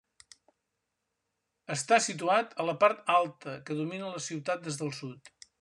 Està 1.75 2.01
situat 2.07 2.57
a 2.63 2.67
la 2.71 2.77
part 2.85 3.15
alta, 3.19 3.57
que 3.69 3.81
domina 3.83 4.13
la 4.19 4.27
ciutat 4.31 4.69
des 4.71 4.83
del 4.85 4.95
sud. 5.03 5.35